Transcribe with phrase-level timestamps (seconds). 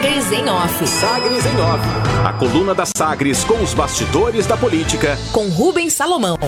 [0.00, 0.86] Sagres em Off.
[0.86, 1.84] Sagres em Off.
[2.24, 5.18] A coluna da Sagres com os bastidores da política.
[5.30, 6.38] Com Rubens Salomão.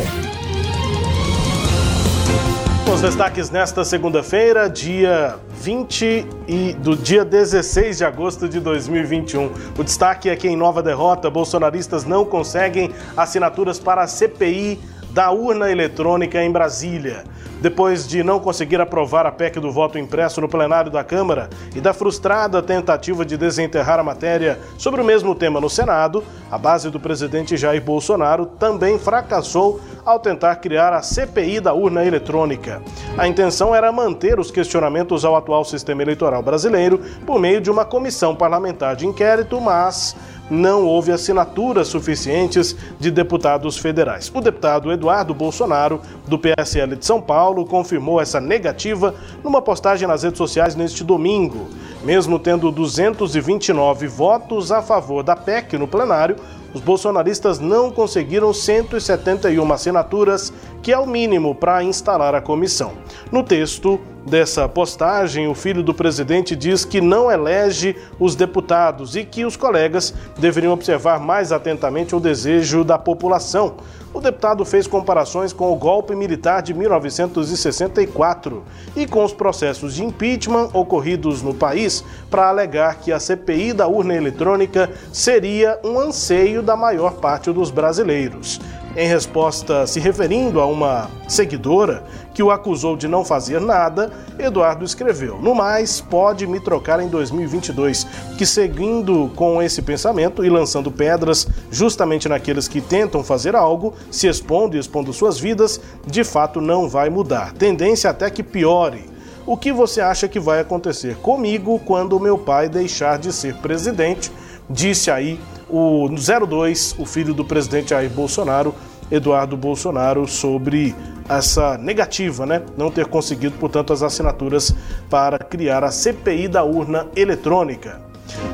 [2.91, 9.53] Os destaques nesta segunda-feira, dia 20 e do dia 16 de agosto de 2021.
[9.79, 14.81] O destaque é que em nova derrota, bolsonaristas não conseguem assinaturas para a CPI
[15.13, 17.25] da urna eletrônica em Brasília.
[17.61, 21.81] Depois de não conseguir aprovar a PEC do voto impresso no plenário da Câmara e
[21.81, 26.91] da frustrada tentativa de desenterrar a matéria sobre o mesmo tema no Senado, a base
[26.91, 32.83] do presidente Jair Bolsonaro também fracassou ao tentar criar a CPI da urna eletrônica.
[33.17, 37.85] A intenção era manter os questionamentos ao atual sistema eleitoral brasileiro por meio de uma
[37.85, 40.17] comissão parlamentar de inquérito, mas
[40.51, 44.31] não houve assinaturas suficientes de deputados federais.
[44.35, 50.23] O deputado Eduardo Bolsonaro, do PSL de São Paulo, confirmou essa negativa numa postagem nas
[50.23, 51.69] redes sociais neste domingo.
[52.05, 56.37] Mesmo tendo 229 votos a favor da PEC no plenário,
[56.75, 62.93] os bolsonaristas não conseguiram 171 assinaturas, que é o mínimo para instalar a comissão.
[63.31, 69.25] No texto dessa postagem, o filho do presidente diz que não elege os deputados e
[69.25, 73.77] que os colegas deveriam observar mais atentamente o desejo da população.
[74.15, 78.63] O deputado fez comparações com o golpe militar de 1964
[78.95, 83.89] e com os processos de impeachment ocorridos no país para alegar que a CPI da
[83.89, 88.61] urna eletrônica seria um anseio da maior parte dos brasileiros.
[88.95, 92.05] Em resposta, se referindo a uma seguidora
[92.35, 97.09] que o acusou de não fazer nada, Eduardo escreveu: No mais, pode me trocar em
[97.09, 98.07] 2022.
[98.37, 104.27] Que seguindo com esse pensamento e lançando pedras justamente naqueles que tentam fazer algo, se
[104.27, 107.55] expondo e expondo suas vidas, de fato não vai mudar.
[107.55, 109.11] Tendência até que piore.
[109.47, 114.31] O que você acha que vai acontecer comigo quando meu pai deixar de ser presidente?
[114.69, 115.41] Disse aí
[115.73, 118.75] o 02, o filho do presidente Jair Bolsonaro,
[119.11, 120.95] Eduardo Bolsonaro, sobre
[121.29, 122.63] essa negativa, né?
[122.77, 124.75] Não ter conseguido, portanto, as assinaturas
[125.09, 128.01] para criar a CPI da urna eletrônica.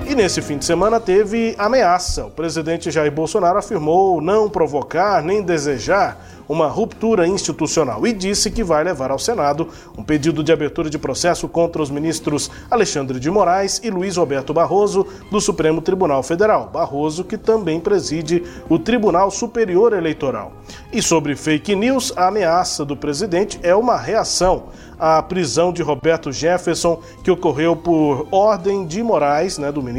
[0.09, 2.25] E nesse fim de semana teve ameaça.
[2.25, 8.65] O presidente Jair Bolsonaro afirmou não provocar nem desejar uma ruptura institucional e disse que
[8.65, 13.31] vai levar ao Senado um pedido de abertura de processo contra os ministros Alexandre de
[13.31, 16.71] Moraes e Luiz Roberto Barroso do Supremo Tribunal Federal.
[16.73, 20.53] Barroso, que também preside o Tribunal Superior Eleitoral.
[20.91, 26.33] E sobre fake news, a ameaça do presidente é uma reação à prisão de Roberto
[26.33, 29.98] Jefferson, que ocorreu por ordem de Moraes, né, do ministro,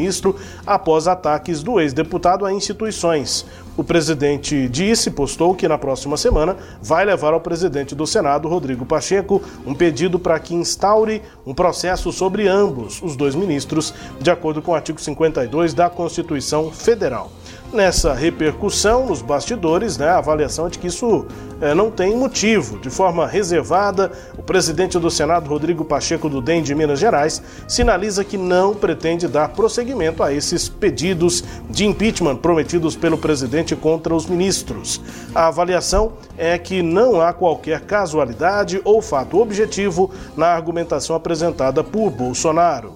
[0.66, 3.46] após ataques do ex-deputado a instituições.
[3.76, 8.86] O presidente disse, postou que na próxima semana vai levar ao presidente do Senado, Rodrigo
[8.86, 14.62] Pacheco, um pedido para que instaure um processo sobre ambos, os dois ministros, de acordo
[14.62, 17.32] com o artigo 52 da Constituição Federal
[17.72, 21.26] nessa repercussão nos bastidores, né, a avaliação é de que isso
[21.62, 22.80] é, não tem motivo.
[22.80, 28.24] De forma reservada, o presidente do Senado, Rodrigo Pacheco do DEM de Minas Gerais, sinaliza
[28.24, 34.26] que não pretende dar prosseguimento a esses pedidos de impeachment prometidos pelo presidente contra os
[34.26, 35.02] ministros.
[35.34, 42.10] A avaliação é que não há qualquer casualidade ou fato objetivo na argumentação apresentada por
[42.10, 42.94] Bolsonaro.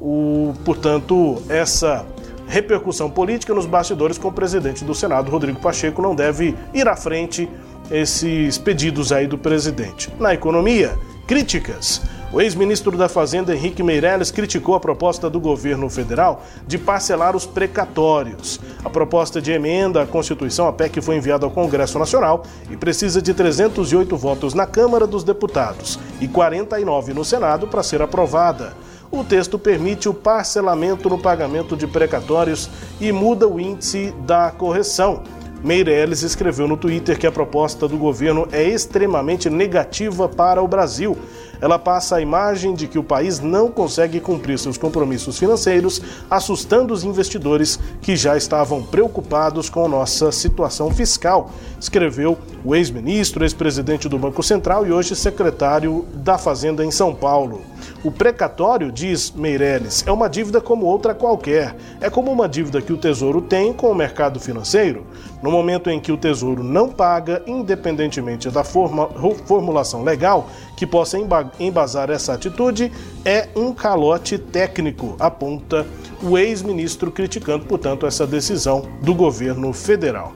[0.00, 2.04] O, portanto, essa
[2.54, 6.94] repercussão política nos bastidores com o presidente do Senado, Rodrigo Pacheco, não deve ir à
[6.94, 7.48] frente
[7.90, 10.08] esses pedidos aí do presidente.
[10.20, 12.00] Na economia, críticas.
[12.32, 17.44] O ex-ministro da Fazenda, Henrique Meirelles, criticou a proposta do governo federal de parcelar os
[17.44, 18.60] precatórios.
[18.84, 23.20] A proposta de emenda à Constituição, a PEC, foi enviada ao Congresso Nacional e precisa
[23.20, 28.83] de 308 votos na Câmara dos Deputados e 49 no Senado para ser aprovada.
[29.14, 32.68] O texto permite o parcelamento no pagamento de precatórios
[33.00, 35.22] e muda o índice da correção.
[35.62, 41.16] Meirelles escreveu no Twitter que a proposta do governo é extremamente negativa para o Brasil.
[41.64, 45.98] Ela passa a imagem de que o país não consegue cumprir seus compromissos financeiros,
[46.30, 51.50] assustando os investidores que já estavam preocupados com nossa situação fiscal,
[51.80, 57.62] escreveu o ex-ministro, ex-presidente do Banco Central e hoje secretário da Fazenda em São Paulo.
[58.04, 61.74] O precatório, diz Meirelles, é uma dívida como outra qualquer.
[61.98, 65.06] É como uma dívida que o Tesouro tem com o mercado financeiro.
[65.44, 69.10] No momento em que o Tesouro não paga, independentemente da forma,
[69.44, 71.18] formulação legal que possa
[71.60, 72.90] embasar essa atitude,
[73.26, 75.86] é um calote técnico, aponta
[76.22, 80.32] o ex-ministro, criticando, portanto, essa decisão do governo federal.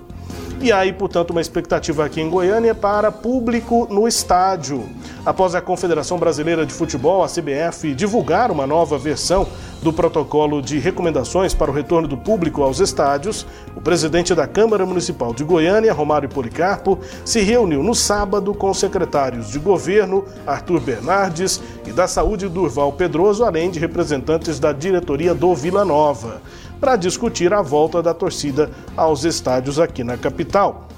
[0.60, 4.88] E aí, portanto, uma expectativa aqui em Goiânia para público no estádio.
[5.24, 9.46] Após a Confederação Brasileira de Futebol, a CBF, divulgar uma nova versão
[9.80, 13.46] do protocolo de recomendações para o retorno do público aos estádios,
[13.76, 18.80] o presidente da Câmara Municipal de Goiânia, Romário Policarpo, se reuniu no sábado com os
[18.80, 25.34] secretários de governo, Arthur Bernardes, e da Saúde, Durval Pedroso, além de representantes da diretoria
[25.34, 26.42] do Vila Nova
[26.80, 30.88] para discutir a volta da torcida aos estádios aqui na capital.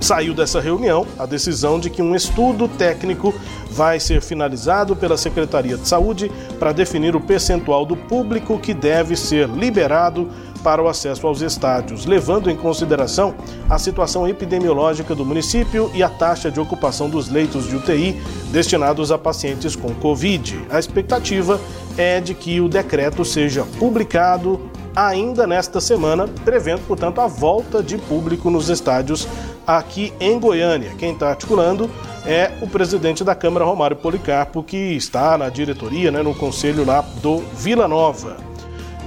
[0.00, 3.34] Saiu dessa reunião a decisão de que um estudo técnico
[3.70, 9.16] vai ser finalizado pela Secretaria de Saúde para definir o percentual do público que deve
[9.16, 10.30] ser liberado
[10.62, 13.34] para o acesso aos estádios, levando em consideração
[13.68, 18.20] a situação epidemiológica do município e a taxa de ocupação dos leitos de UTI
[18.50, 20.66] destinados a pacientes com Covid.
[20.70, 21.60] A expectativa
[21.96, 24.60] é de que o decreto seja publicado
[24.94, 29.26] ainda nesta semana, prevendo, portanto, a volta de público nos estádios
[29.66, 30.94] aqui em Goiânia.
[30.98, 31.90] Quem está articulando
[32.26, 37.00] é o presidente da Câmara, Romário Policarpo, que está na diretoria, né, no conselho lá
[37.22, 38.36] do Vila Nova.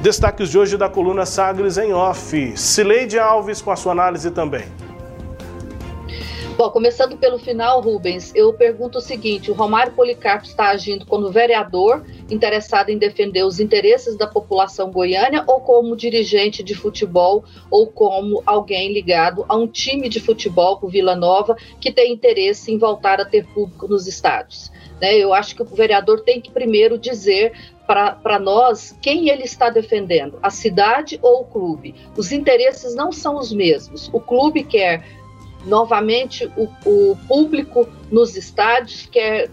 [0.01, 2.57] Destaques de hoje da coluna Sagres em Off.
[2.57, 4.65] Cileide Alves com a sua análise também.
[6.57, 11.31] Bom, começando pelo final, Rubens, eu pergunto o seguinte: o Romário Policarpo está agindo como
[11.31, 17.87] vereador interessado em defender os interesses da população goiânia ou como dirigente de futebol ou
[17.87, 22.77] como alguém ligado a um time de futebol com Vila Nova que tem interesse em
[22.77, 24.71] voltar a ter público nos estádios?
[25.01, 25.17] Né?
[25.17, 27.53] Eu acho que o vereador tem que primeiro dizer
[27.85, 31.93] para nós quem ele está defendendo, a cidade ou o clube.
[32.15, 34.09] Os interesses não são os mesmos.
[34.13, 35.03] O clube quer
[35.65, 39.49] novamente o, o público nos estádios quer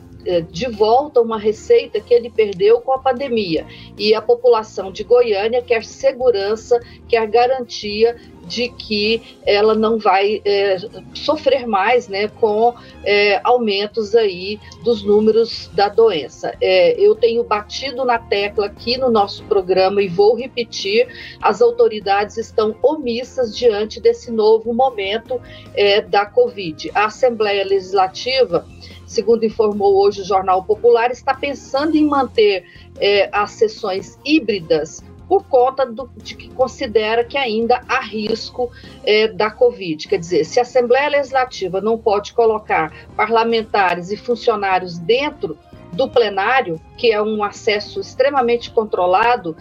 [0.50, 3.66] de volta uma receita que ele perdeu com a pandemia.
[3.96, 8.16] E a população de Goiânia quer segurança, quer garantia
[8.48, 10.78] de que ela não vai é,
[11.14, 12.74] sofrer mais né, com
[13.04, 16.54] é, aumentos aí dos números da doença.
[16.60, 21.06] É, eu tenho batido na tecla aqui no nosso programa e vou repetir:
[21.40, 25.40] as autoridades estão omissas diante desse novo momento
[25.74, 26.90] é, da Covid.
[26.94, 28.66] A Assembleia Legislativa
[29.08, 32.66] segundo informou hoje o Jornal Popular, está pensando em manter
[33.00, 38.70] é, as sessões híbridas por conta do, de que considera que ainda há risco
[39.04, 40.08] é, da Covid.
[40.08, 45.58] Quer dizer, se a Assembleia Legislativa não pode colocar parlamentares e funcionários dentro
[45.92, 49.56] do plenário, que é um acesso extremamente controlado,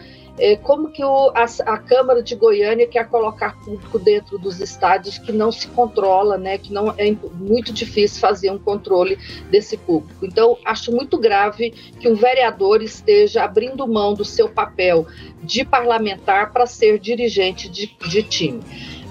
[0.58, 5.32] como que o, a, a, Câmara de Goiânia quer colocar público dentro dos estádios que
[5.32, 9.18] não se controla, né, que não é muito difícil fazer um controle
[9.50, 10.26] desse público.
[10.26, 15.08] Então, acho muito grave que um vereador esteja abrindo mão do seu papel
[15.42, 18.62] de parlamentar para ser dirigente de, de time.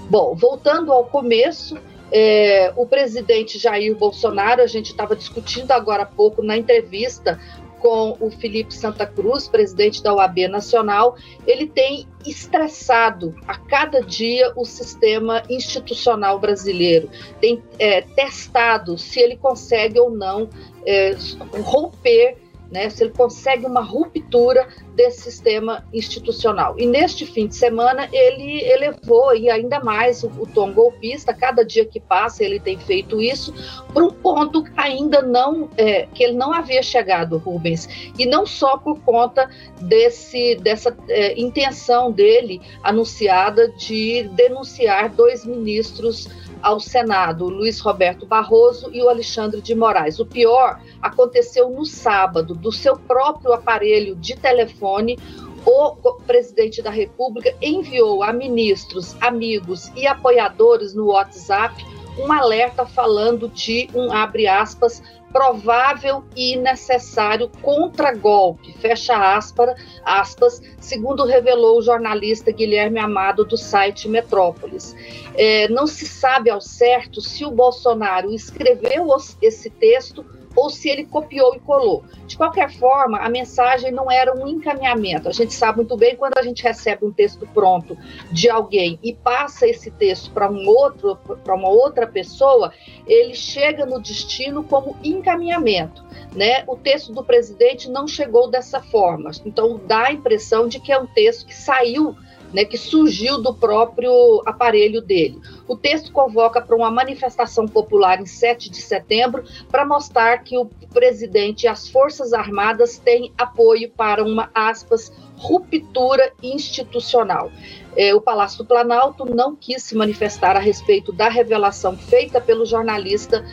[0.09, 1.77] Bom, voltando ao começo,
[2.09, 7.37] é, o presidente Jair Bolsonaro, a gente estava discutindo agora há pouco na entrevista
[7.79, 11.15] com o Felipe Santa Cruz, presidente da OAB Nacional,
[11.45, 17.09] ele tem estressado a cada dia o sistema institucional brasileiro,
[17.39, 20.49] tem é, testado se ele consegue ou não
[20.85, 21.15] é,
[21.63, 22.37] romper
[22.71, 26.75] né, se ele consegue uma ruptura desse sistema institucional.
[26.77, 31.63] E neste fim de semana ele elevou e ainda mais o, o tom golpista, cada
[31.63, 33.53] dia que passa ele tem feito isso,
[33.93, 38.77] para um ponto ainda não é, que ele não havia chegado, Rubens, e não só
[38.77, 39.49] por conta
[39.81, 46.27] desse dessa é, intenção dele anunciada de denunciar dois ministros
[46.61, 50.19] ao Senado, Luiz Roberto Barroso e o Alexandre de Moraes.
[50.19, 55.17] O pior aconteceu no sábado, do seu próprio aparelho de telefone,
[55.65, 55.95] o
[56.25, 61.85] presidente da República enviou a ministros, amigos e apoiadores no WhatsApp
[62.17, 71.25] um alerta falando de um abre aspas provável e necessário contragolpe, fecha aspas, aspas, segundo
[71.25, 74.95] revelou o jornalista Guilherme Amado do site Metrópolis.
[75.35, 79.07] É, não se sabe ao certo se o Bolsonaro escreveu
[79.41, 80.25] esse texto
[80.57, 82.03] ou se ele copiou e colou.
[82.25, 85.29] De qualquer forma, a mensagem não era um encaminhamento.
[85.29, 87.95] A gente sabe muito bem quando a gente recebe um texto pronto
[88.31, 92.73] de alguém e passa esse texto para um outro, para uma outra pessoa,
[93.05, 96.03] ele chega no destino como encaminhamento.
[96.35, 96.63] Né?
[96.67, 99.29] O texto do presidente não chegou dessa forma.
[99.45, 102.15] Então dá a impressão de que é um texto que saiu
[102.53, 105.39] né, que surgiu do próprio aparelho dele.
[105.67, 110.65] O texto convoca para uma manifestação popular em 7 de setembro para mostrar que o
[110.93, 117.51] presidente e as Forças Armadas têm apoio para uma, aspas, ruptura institucional.
[117.95, 122.65] É, o Palácio do Planalto não quis se manifestar a respeito da revelação feita pelo
[122.65, 123.43] jornalista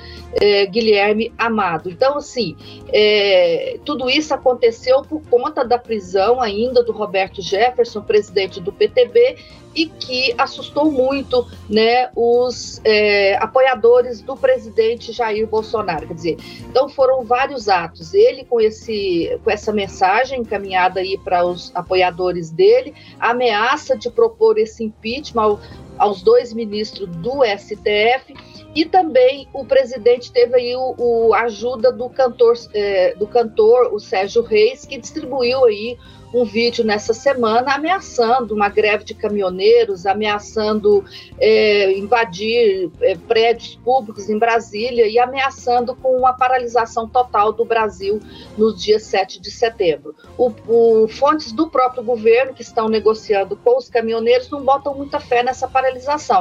[0.40, 1.90] é, Guilherme Amado.
[1.90, 2.54] Então, assim,
[2.92, 9.37] é, tudo isso aconteceu por conta da prisão ainda do Roberto Jefferson, presidente do PTB,
[9.74, 16.06] e que assustou muito né, os é, apoiadores do presidente Jair Bolsonaro.
[16.06, 16.36] Quer dizer,
[16.68, 18.14] então foram vários atos.
[18.14, 24.10] Ele com, esse, com essa mensagem encaminhada aí para os apoiadores dele, a ameaça de
[24.10, 25.60] propor esse impeachment ao,
[25.98, 28.34] aos dois ministros do STF
[28.74, 34.00] e também o presidente teve aí o, o ajuda do cantor, é, do cantor, o
[34.00, 35.96] Sérgio Reis, que distribuiu aí
[36.34, 41.04] um vídeo nessa semana ameaçando uma greve de caminhoneiros, ameaçando
[41.38, 48.18] é, invadir é, prédios públicos em Brasília e ameaçando com uma paralisação total do Brasil
[48.58, 50.16] no dia 7 de setembro.
[50.36, 55.20] O, o, fontes do próprio governo que estão negociando com os caminhoneiros não botam muita
[55.20, 55.83] fé nessa paralisação,